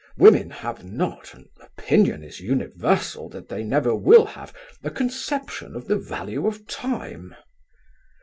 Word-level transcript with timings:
Women 0.17 0.49
have 0.49 0.83
not, 0.83 1.31
and 1.35 1.47
opinion 1.59 2.23
is 2.23 2.39
universal 2.39 3.29
that 3.29 3.49
they 3.49 3.63
never 3.63 3.93
will 3.93 4.25
have, 4.25 4.51
a 4.83 4.89
conception 4.89 5.75
of 5.75 5.85
the 5.87 5.95
value 5.99 6.47
of 6.47 6.65
time." 6.65 7.35